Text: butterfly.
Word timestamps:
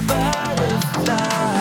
butterfly. 0.00 1.55